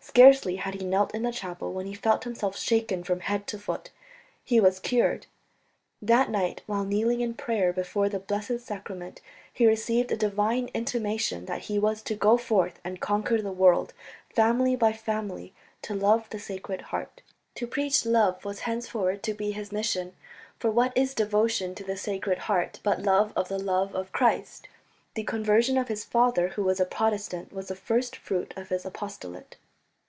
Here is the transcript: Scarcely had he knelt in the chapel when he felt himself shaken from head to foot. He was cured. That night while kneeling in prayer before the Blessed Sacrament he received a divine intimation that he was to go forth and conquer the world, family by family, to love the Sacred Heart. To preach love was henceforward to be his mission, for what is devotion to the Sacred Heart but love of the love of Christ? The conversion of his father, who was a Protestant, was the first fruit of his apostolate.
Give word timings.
Scarcely 0.00 0.56
had 0.56 0.74
he 0.74 0.84
knelt 0.84 1.14
in 1.14 1.24
the 1.24 1.32
chapel 1.32 1.74
when 1.74 1.84
he 1.84 1.92
felt 1.92 2.24
himself 2.24 2.56
shaken 2.56 3.04
from 3.04 3.20
head 3.20 3.46
to 3.48 3.58
foot. 3.58 3.90
He 4.42 4.58
was 4.60 4.80
cured. 4.80 5.26
That 6.00 6.30
night 6.30 6.62
while 6.64 6.86
kneeling 6.86 7.20
in 7.20 7.34
prayer 7.34 7.70
before 7.70 8.08
the 8.08 8.20
Blessed 8.20 8.60
Sacrament 8.60 9.20
he 9.52 9.66
received 9.66 10.10
a 10.10 10.16
divine 10.16 10.70
intimation 10.72 11.44
that 11.46 11.62
he 11.62 11.78
was 11.78 12.00
to 12.02 12.14
go 12.14 12.38
forth 12.38 12.80
and 12.82 12.98
conquer 13.00 13.42
the 13.42 13.52
world, 13.52 13.92
family 14.34 14.74
by 14.74 14.94
family, 14.94 15.52
to 15.82 15.92
love 15.92 16.30
the 16.30 16.38
Sacred 16.38 16.80
Heart. 16.82 17.20
To 17.56 17.66
preach 17.66 18.06
love 18.06 18.42
was 18.42 18.60
henceforward 18.60 19.22
to 19.24 19.34
be 19.34 19.50
his 19.50 19.70
mission, 19.72 20.14
for 20.58 20.70
what 20.70 20.96
is 20.96 21.12
devotion 21.12 21.74
to 21.74 21.84
the 21.84 21.96
Sacred 21.96 22.38
Heart 22.38 22.80
but 22.82 23.02
love 23.02 23.34
of 23.36 23.48
the 23.48 23.58
love 23.58 23.94
of 23.94 24.12
Christ? 24.12 24.66
The 25.14 25.24
conversion 25.24 25.76
of 25.76 25.88
his 25.88 26.04
father, 26.04 26.48
who 26.50 26.62
was 26.64 26.80
a 26.80 26.86
Protestant, 26.86 27.52
was 27.52 27.68
the 27.68 27.76
first 27.76 28.16
fruit 28.16 28.54
of 28.56 28.70
his 28.70 28.86
apostolate. 28.86 29.56